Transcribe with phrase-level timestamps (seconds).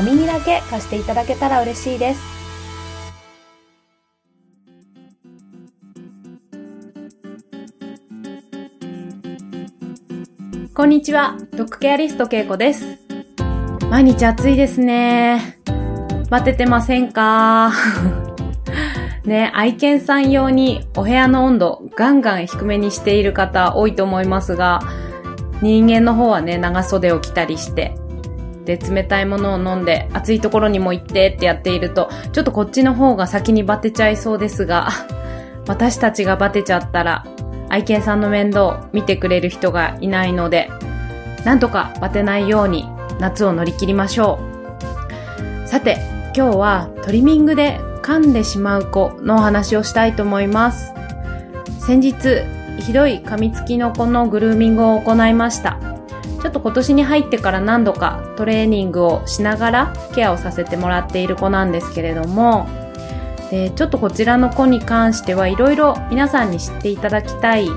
[0.00, 2.20] お耳だけ貸していただけたら嬉しいです。
[10.74, 12.96] こんにちは、ドッグケアリストけいこです。
[13.90, 15.58] 毎日暑いですね。
[16.30, 17.70] 待ててませんか？
[19.26, 24.80] ね、愛犬さん用にお部屋の温度ガンガン低めにしている方多いと思いますが、
[25.60, 27.99] 人間の方はね、長袖を着たりして、
[28.70, 34.88] で、冷たいものを飲んで、暑いところにも行ってってやっていると、ちょっとこっちの方が先にバテちゃいそうですが、
[35.66, 37.24] 私たちがバテちゃったら、
[37.68, 40.70] 愛犬さんの面倒見てくれる人がいないので、
[41.44, 44.38] なんとかバテないように夏を乗り切りましょ
[45.64, 45.68] う。
[45.68, 45.98] さて、
[46.36, 50.92] 今日はトリミングで噛んでしまう子のお話をしたいと思います。
[51.80, 52.14] 先日、
[52.78, 55.89] ひどい噛みつきの子のグルーミングを行いました。
[56.40, 62.68] ちょっと今年に入ってから何度かトレーニングをしながらケアをさせてもらっている子なんですけれども、
[63.50, 67.68] でちょっとこちらの子に関してはいろいろ皆さんに知っていただきたい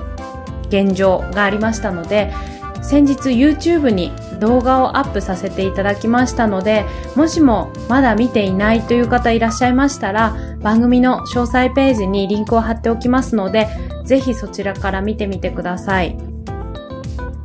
[0.69, 2.33] 現状がありましたので、
[2.81, 13.67] 先日 YouTube に動画をアップさせていただきましたので、もしもまだ見ていないという方いらっしゃいましたら、番組の詳細ページにリンクを貼っておきますので、
[14.03, 16.32] ぜひそちらから見てみてください。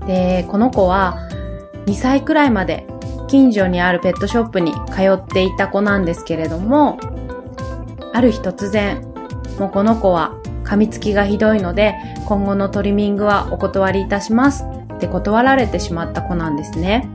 [0.08, 1.18] で、この子は
[1.86, 2.86] 2歳くらいまで
[3.28, 6.98] 近所にあるペットショップに通っていた子なんですけれども、
[8.14, 9.02] ある日突然、
[9.60, 10.32] もうこの子は
[10.64, 11.94] 噛みつきがひどいので、
[12.26, 14.64] 今後のトリミングはお断りいたします
[14.94, 17.10] って断られてしまった子なんですね。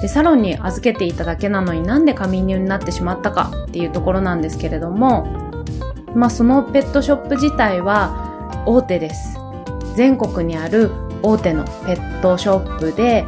[0.00, 5.26] で、サロンに預けていただけなのになんで過眠になってしまったかっていうところなんですけれども、
[6.14, 9.38] まあそのペットショップ自体は大手です。
[9.94, 10.90] 全国にある
[11.26, 13.24] 大手のペットショップで、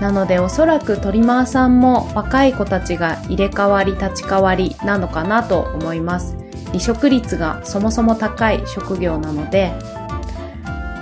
[0.00, 6.36] なのでおそらくトリマーさんも若い子たちが入れ替わり立ち替わりなのかなと思います。
[6.68, 9.72] 離職率がそもそも高い職業なので、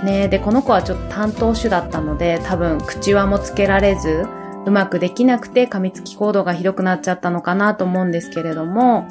[0.03, 4.25] ねで、この子はちょっと担当種だったので、多分口輪もつけられず、
[4.65, 9.07] うまくできなくて噛みつき行動がひどくなっちゃったのかなと思うんですけれども、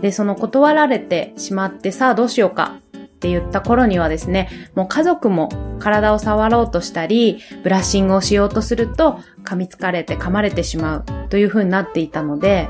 [0.00, 2.83] で、その断られてしまってさあどうしようか。
[3.24, 5.48] って言った頃にはですね、もう家族も
[5.78, 12.68] 体を触ろうとしたり、ブラッシングをしようとすると噛みつかれて噛まれてしまうという風になっていたので、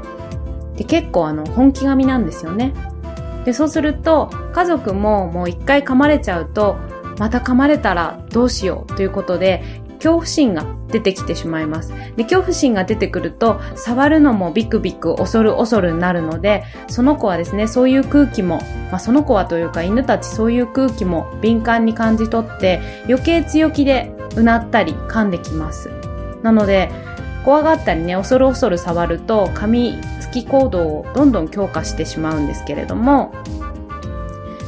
[0.76, 2.72] で結構あの本気噛みなんですよね。
[3.44, 6.76] で、そうすると家族ももう一回噛まれちゃうと、
[7.18, 11.88] また噛まれたらどうしようということで、恐怖心が出てきてしまいます。
[12.16, 18.60] で、恐怖心が出てくると、触るのもビクビク、恐る恐るになるので、その子はですね、そういう空気も、
[18.90, 25.90] まあ、その子はというか犬たちそういう空気も敏感に感じ取って、余計強気でうなったり噛んできます。
[26.42, 26.90] なので、
[27.46, 33.32] 怖がったりね、恐る恐る触ると、噛みつき行動をどんどん強化してしまうんですけれども、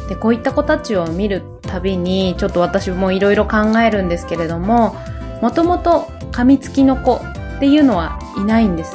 [0.09, 4.97] で、こういった子たちを見るたびに、ちょっと私もいろいろ考えるんですけれども、
[5.43, 7.17] もともと噛みつきの子
[7.57, 8.95] っていうのはいないんです。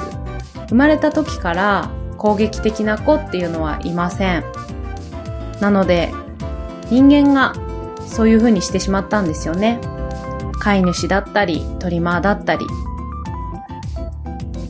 [0.69, 4.43] 生まれた時から攻撃的な子っていうのはいません。
[5.59, 6.13] なので、
[6.89, 7.53] 人間が
[8.05, 9.79] そういう風にしてしまったんですよね。
[10.59, 12.65] 飼い主だったり、トリマーだったり。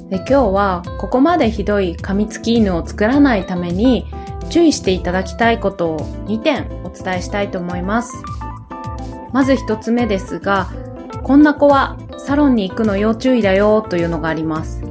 [0.09, 4.07] で、今日はここまでひどい噛みつき犬を作らないために
[4.49, 8.23] 注意していただきたいことを2点お伝えしたいと思います。
[9.31, 10.69] まず1つ目ですが、
[11.23, 14.83] こんな子はサロンに行くの要注意だよというのがあります。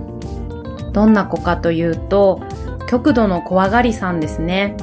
[0.93, 2.41] どんな子かというと、
[2.89, 4.77] 極度の怖がりさんですね。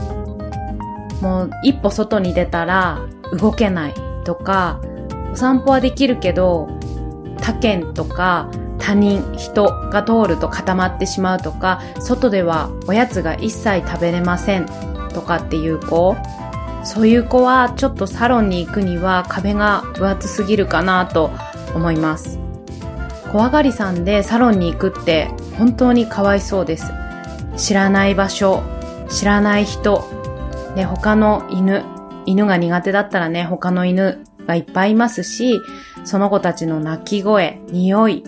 [1.22, 3.02] もう一歩外に出たら
[3.38, 3.94] 動けない
[4.24, 4.80] とか、
[5.34, 6.70] お散歩はできるけど、
[7.42, 14.66] 他県とか他人、人が通ると固まってしまうとか、外ではおやつが一切食べれません
[15.14, 16.16] とかっていう子、
[16.84, 21.32] そういう子はちょっとサロンに行くには壁が分厚すぎるかなと
[21.76, 22.40] 思います。
[23.32, 26.92] 怖がりさんでサロンに行くって本当にかわいそうです。
[27.58, 28.64] 知らない場所、
[29.10, 30.08] 知らない人、
[30.76, 31.84] ね、他の犬、
[32.26, 35.60] 犬が苦手だったらね、他の犬がいっぱいいますし、
[36.06, 38.24] その子たちの鳴き声、匂い、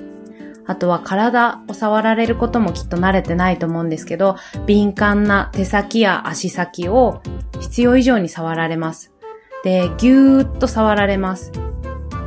[0.69, 4.36] あとは体を触られることもきっと慣れてないと思うんですけど、
[4.68, 7.24] 敏感な手先や足先を
[7.60, 9.12] 必要以上に触られます。
[9.63, 11.51] で、ぎゅーっと触られます。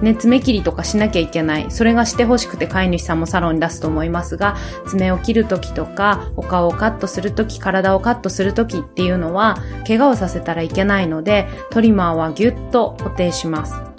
[0.02, 1.66] ね、爪切りとかしなきゃいけない。
[1.68, 4.56] それがしてほしくて飼い主さんもサロンに出すと思いますが、
[4.88, 13.91] 爪を切るときとか、お顔をカットするとき、体をカットするときっていうのは、怪我をさせたらいけないので、トリマーはぎゅっと固定します。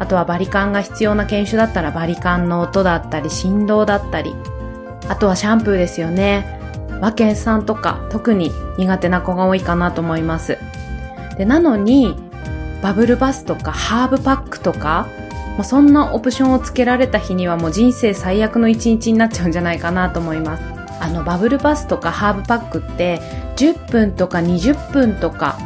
[0.00, 4.34] あとはバリカンが必要な犬種だったらバリカンの音だったり振動だったり、
[5.08, 6.58] あとはシャンプーですよね。
[7.00, 10.58] 和犬さんとか特に苦手な子が多いかなと思います。
[11.36, 12.16] で、なのに、
[12.82, 15.06] バブルバスとかハーブパックとか、
[15.56, 20.62] もうそんなオプションをつけられた日にはもう人生最悪の一日になっちゃうんじゃないかなと思います。
[21.00, 23.20] あのバブルバスとかハーブパックって
[23.56, 25.58] 10分とか20分とか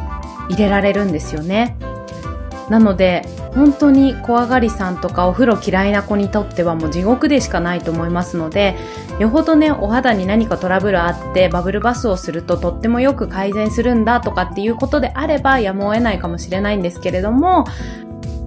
[0.49, 1.77] 入れられるんですよね。
[2.69, 8.75] なので本当に怖がりさんとかお風呂嫌いな子にとってはもう地獄でしかないと思いますので
[9.19, 17.65] よほどねお肌に何かトラブルあってバブルバスをするととってもよく改善するんだとかっていうことであればやむを得ないかもしれないんですけれども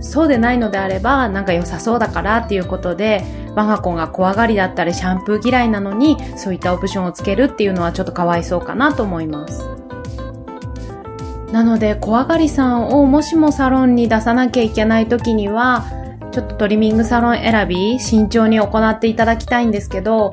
[0.01, 3.25] そうでないのであればなんか良さそうだからっていうことで
[3.55, 9.78] 我が子が怖がりだったりシャンプー嫌いなのにそういったオプションをつけるっていうのはちょっとかわいそうかなと思います。
[11.53, 15.85] なので、怖がりさんをもしもサロンに出さなきゃいけない時には、
[16.33, 20.31] ちょっとトリミングサロン選び、慎重に行っていただきたいんですけど、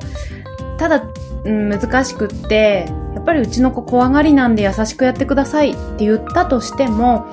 [0.78, 1.02] ただ、
[1.44, 7.24] うん、難しくって、やっぱりうちの子怖がりなんで優しくやってくださいって言ったとしても、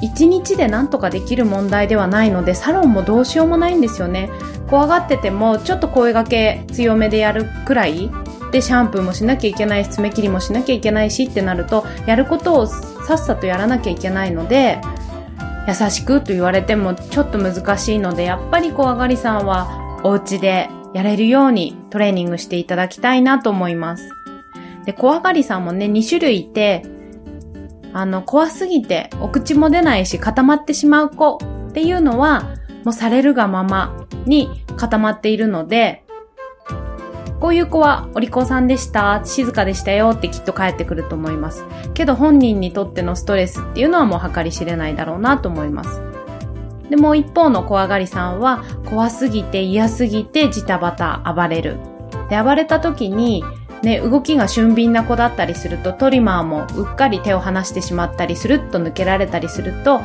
[0.00, 4.30] 一日で何とかできる問題ではないので、サロンもどうしようもないんですよね。
[4.68, 8.10] 怖がってても、ちょっと声掛け強めでやるくらい
[8.52, 14.80] でシャンプーもしなきゃいけないし爪切りもしなきゃいけないしってなるとやることをさっさとやらなきゃいけないので
[15.66, 24.10] 優しくと言われてもちょっと難しいのでやっぱり怖がりさんはお家でやれるようにトレーニングしていただきたいなと思います。
[24.84, 26.82] で、怖がりさんもね、2種類いて、
[27.92, 31.38] あの、怖すぎてお口も出ないし固まってしまう子
[31.68, 36.04] っていうのは、もうされるがままに固まっているので、
[37.42, 41.66] こういう子はお利口さんでした、静かでしたよってきっと帰ってくると思います。
[41.92, 46.00] けど本人にとってのストレスっていうのはもう計り知れないだろうなと思います。
[46.88, 51.78] で、もう一方の怖がりさんは怖すぎて嫌すぎてジタバタ暴れる。
[52.30, 53.44] で、暴れた時に
[53.82, 60.00] ね、動きが俊敏な子だったりするとトリマーもうっかり手を離してしまったりすると抜けられたりすると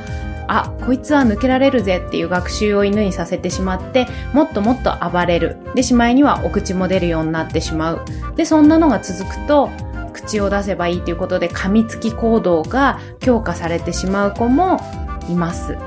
[0.48, 5.58] あ、こいつは抜けられるぜっていう学習を犬にさせてしまって、もっともっと暴れる。
[5.76, 8.02] で、しまいにはお口も出るようになってしまう。
[8.36, 9.70] で、そんなのが続くと、
[10.14, 14.82] 口を出せばいいということで噛みつき行動が強化されてしまう子も
[15.30, 15.78] います。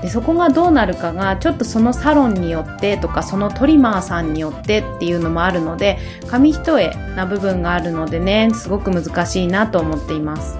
[0.00, 10.58] で、そこがどうなるかが、ちょっとそのサロンによってとか、そのトリマーさんによってっていうのもあるので、紙一重な部分があるのでね、すごく難しいなと思っています。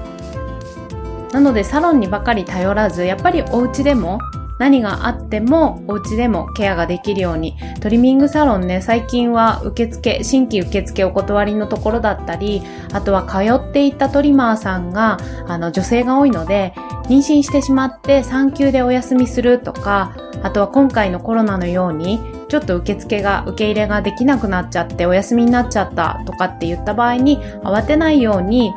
[1.32, 4.18] なのでサロンにばかり頼らず、やっぱりお家でも
[4.60, 12.60] 何があってもお家でもケアができるようにトリミングサロンね最近は受付新規受付お断りのところだったり
[12.92, 15.16] あとは通っていたトリマーさんが
[15.48, 16.74] あの女性が多いので
[17.04, 28.74] 妊娠してしまって産休でお休みするとかあとは今回のコロナのようにちょっと受付が受け入れができなくなっちゃってお休みになっちゃったとかって言った場合に慌てないように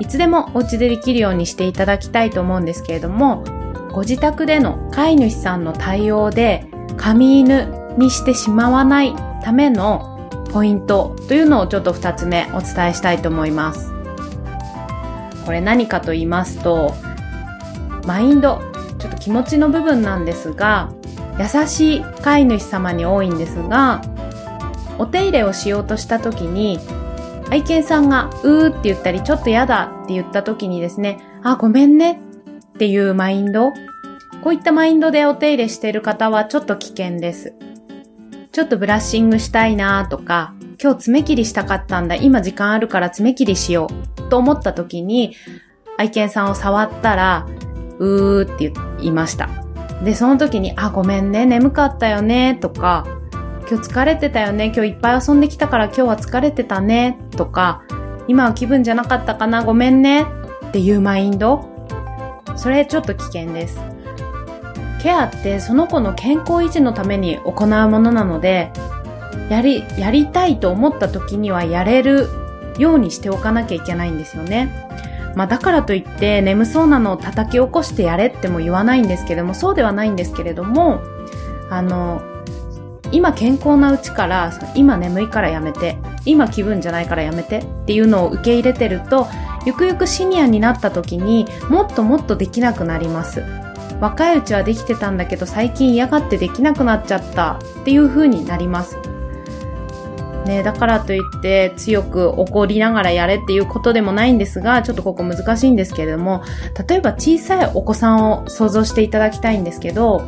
[0.00, 3.44] いつでもお家でできるようにしていただきたいと思うんですけれども、
[3.92, 13.92] ご自宅での飼い主さんの対応で、紙犬にしてしまわないためのポイントというのをちょっと2つ目お伝えしたいと思います。
[15.44, 16.94] これ何かと言いますと、
[18.06, 18.60] マインド、
[18.98, 20.90] ちょっと気持ちの部分なんですが、
[21.38, 24.02] 優しい飼い主様に多いんですが、
[24.98, 26.80] お手入れをしようとした時に
[27.50, 32.20] 愛犬さんがうーって言ったり、ちょっとやだって言った時にですね、あ、ごめんね
[32.74, 33.72] っていうマインド。
[34.42, 37.54] こういったマインドでお手入れしている方はちょっと危険です。
[38.52, 43.88] ちょっとブラッシングしたいなとか、今日爪切りしたかったんだ、今時間あるから爪切りしよ
[44.18, 45.34] うと思った時に、
[45.98, 47.46] 愛犬さんを触ったら、
[47.98, 49.48] うーって言いました。
[50.04, 53.06] で、その時に、あ、ごめんね、眠かったよね、とか、
[53.68, 57.82] 今日疲れてたよね、今日いっぱい遊んできたから今日は疲れてたね、とか、
[58.28, 60.22] 今は気分じゃなかったかな、ごめんね、
[60.68, 61.64] っていうマインド。
[62.54, 63.78] それちょっと危険です。
[65.02, 68.72] ケアってその子の健康維持のために行うものなので、
[69.50, 72.28] やり、やりたいと思った時にはやれる
[72.78, 74.88] ようにしておかなきゃいけないんですよね。
[75.34, 81.00] まあだからといって眠そうなのを叩き起こしてやれっても言わないんですけども、そうではないんですけれども、
[81.68, 82.22] あの、
[83.12, 89.26] 今健康なうちから、今眠いからやめて、今気分じゃないからやめてっていうのを受け入れてると、
[89.64, 93.42] ゆくゆくシニアになった時にもっともっとできなくなります。
[94.00, 98.98] 若いうちはできてたんだけど最近嫌がってできなくなっちゃったっていう風になります。
[100.44, 106.42] ね、だからといって強く怒りながらやれっていうことでもないんですが、ちょっとここ難しいんですけれども、
[106.88, 110.22] 例えば小さいお子さんを想像していただきたいんですけど、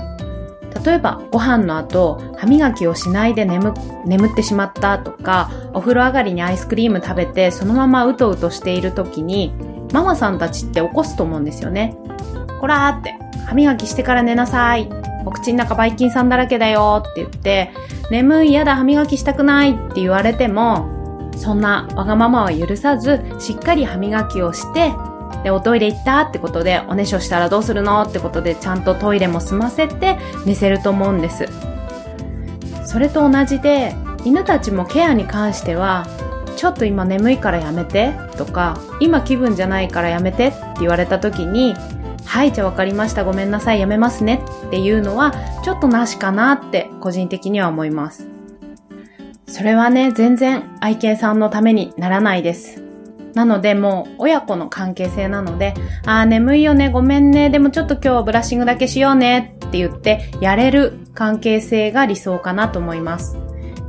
[0.85, 3.75] 例えばご飯の後歯磨きをしないで眠
[4.07, 9.53] 眠ってしまったとかお風呂上がりにアイスクリーム食べてそのままうとうとしている時に
[9.93, 11.97] ママさんたちって起こすと思うんですよね。
[12.61, 13.15] こらーって
[13.47, 14.89] 歯磨きしてから寝なさい。
[15.25, 17.71] お口の中ばい菌さんだらけだよって言って
[18.11, 24.93] 眠い、やだ、歯磨きしたくないって言われても、そんなわがままは許さず、しっかり歯磨きをして、
[25.45, 31.47] で、おトイレ行ったってことで、おねしょしたらどうするのってことで、ちゃんとトイレも済ませて寝せると思うんです。
[32.85, 33.95] それと同じで、
[34.25, 36.07] 犬たちもケアに関しては、
[36.57, 41.75] ちょっと今眠いからやめてとか、今気分じゃないからやめてって言われた時に、
[42.25, 43.25] はい、じゃあ分かりました。
[43.25, 43.81] ごめんなさい。
[43.81, 44.43] やめますね。
[44.67, 45.33] っていうのは、
[45.65, 48.29] ちょっとなしかなって個人的には思います。
[49.47, 52.88] それはね、全然愛犬さんのためにならないです。
[53.39, 63.39] なのでもう親子の関係性なので、あー眠いよね、ごめんね、でもちょっと今日ブラッシングだけしようねって言ってやれる関係性が理想かなと思います。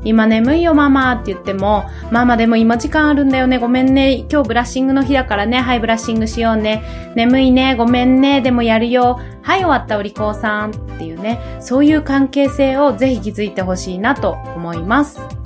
[0.03, 6.83] 今眠いよママって言っても、ママでも今時間あるんだよね、ごめんね、今日ブラッシングの日だからね、はいブラッシングしようね、
[7.15, 15.38] 眠いね、ごめんね、でもやるよ、はい終わったお利口さんっていうね、そういう関係性をぜひ築いてほしいなと思います。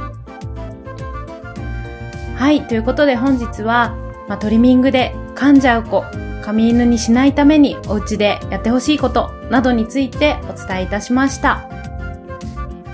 [2.44, 3.96] はい、ということで本日は、
[4.28, 6.04] まあ、トリミングで噛んじゃう子、
[6.44, 11.70] 髪犬にしないためにお家でやってほしいことなどについてお伝えいたしました。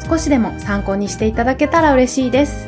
[0.08, 2.68] 少しでも参考にしていただけたら嬉しいです。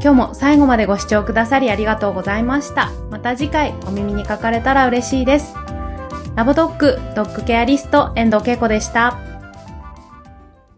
[0.00, 2.92] 今日も最後までご視聴くださりありがとうございました。
[3.10, 5.56] また次回お耳にかかれたら嬉しいです。
[6.36, 9.18] ラボドッグ、ドッグケアリスト、遠藤恵子でした。